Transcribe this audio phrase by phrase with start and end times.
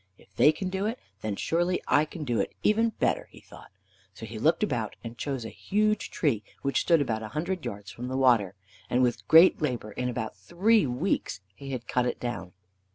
[0.17, 3.69] "If they can do it, then surely I can do it even better," he thought.
[4.15, 7.91] So he looked about, and chose a huge tree which stood about a hundred yards
[7.91, 8.55] from the water,
[8.89, 12.53] and with great labor in about three weeks he had cut it down.